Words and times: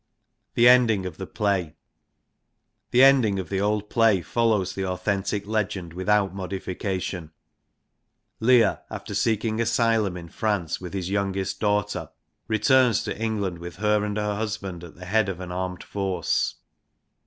The 0.55 0.67
ending 0.67 1.05
of 1.05 1.17
the 1.17 1.27
play. 1.27 1.75
The 2.89 3.03
ending 3.03 3.37
of 3.37 3.49
the 3.49 3.61
old 3.61 3.87
play 3.87 4.23
follows 4.23 4.73
the 4.73 4.83
authentic 4.83 5.45
legend 5.45 5.93
without 5.93 6.33
modification. 6.33 7.29
Leir, 8.39 8.79
after 8.89 9.13
seeking 9.13 9.61
asylum 9.61 10.17
in 10.17 10.29
France 10.29 10.81
with 10.81 10.95
his 10.95 11.11
youngest 11.11 11.59
daughter, 11.59 12.09
returns 12.47 13.03
to 13.03 13.15
England 13.15 13.59
with 13.59 13.75
her 13.75 14.03
and 14.03 14.17
her 14.17 14.33
husband 14.37 14.83
at 14.83 14.95
the 14.95 15.05
head 15.05 15.29
of 15.29 15.39
an 15.39 15.51
armed 15.51 15.83
force. 15.83 16.55